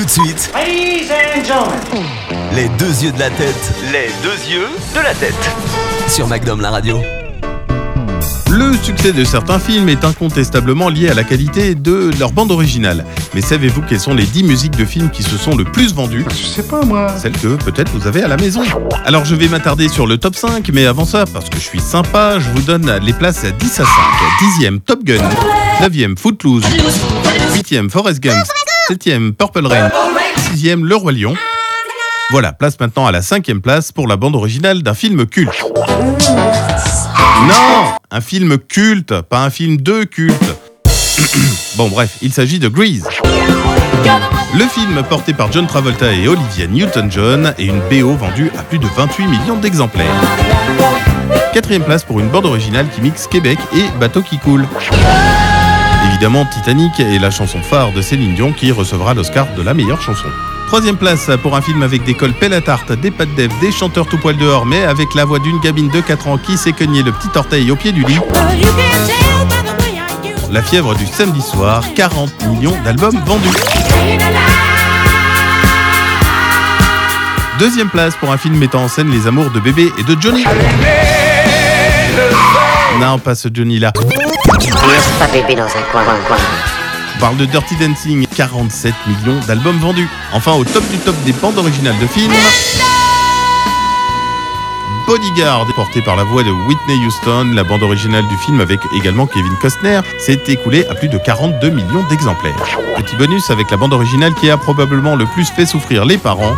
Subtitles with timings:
[0.00, 2.06] Tout de suite, Ladies and gentlemen.
[2.54, 3.72] les deux yeux de la tête.
[3.92, 5.34] Les deux yeux de la tête.
[6.08, 6.98] Sur MacDom la radio.
[8.50, 13.04] Le succès de certains films est incontestablement lié à la qualité de leur bande originale.
[13.34, 16.24] Mais savez-vous quelles sont les 10 musiques de films qui se sont le plus vendues?
[16.30, 17.14] Je sais pas moi.
[17.18, 18.62] Celles que peut-être vous avez à la maison.
[19.04, 21.80] Alors je vais m'attarder sur le top 5, mais avant ça, parce que je suis
[21.80, 23.86] sympa, je vous donne les places à 10 à 5.
[24.62, 25.22] 10e Top Gun,
[25.82, 26.64] 9e Footloose,
[27.54, 28.46] 8e Forrest Gump,
[28.90, 29.88] 7e Purple Rain,
[30.52, 31.32] 6e Le Roi Lion.
[32.32, 35.64] Voilà, place maintenant à la cinquième place pour la bande originale d'un film culte.
[37.46, 40.56] Non Un film culte, pas un film de culte.
[41.76, 43.06] bon bref, il s'agit de Grease.
[44.58, 48.80] Le film porté par John Travolta et Olivia Newton-John est une BO vendue à plus
[48.80, 50.20] de 28 millions d'exemplaires.
[51.52, 54.66] Quatrième place pour une bande originale qui mixe Québec et Bateau qui coule.
[56.10, 60.02] Évidemment, Titanic est la chanson phare de Céline Dion qui recevra l'Oscar de la meilleure
[60.02, 60.28] chanson.
[60.66, 63.72] Troisième place pour un film avec des cols pelle à tarte, des pattes d'Ève, des
[63.72, 66.72] chanteurs tout poil dehors, mais avec la voix d'une gamine de 4 ans qui s'est
[66.72, 68.18] cogné le petit orteil au pied du lit.
[70.50, 73.48] La fièvre du samedi soir, 40 millions d'albums vendus.
[77.58, 80.44] Deuxième place pour un film mettant en scène les amours de bébé et de Johnny.
[82.98, 83.92] Non, pas ce Johnny-là.
[83.96, 86.36] N'est-ce pas bébé dans un coin, coin, coin
[87.16, 90.08] On parle de Dirty Dancing, 47 millions d'albums vendus.
[90.32, 92.32] Enfin, au top du top des bandes originales de films.
[95.06, 99.26] Bodyguard, porté par la voix de Whitney Houston, la bande originale du film avec également
[99.26, 102.54] Kevin Costner, s'est écoulée à plus de 42 millions d'exemplaires.
[102.96, 106.54] Petit bonus avec la bande originale qui a probablement le plus fait souffrir les parents.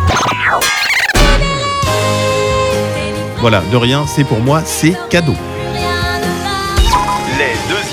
[3.39, 5.35] Voilà, de rien, c'est pour moi, c'est cadeau.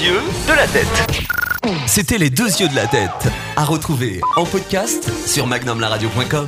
[0.00, 0.86] De la tête.
[1.86, 3.10] C'était les deux yeux de la tête.
[3.56, 6.38] À retrouver en podcast sur magnumlaradio.com.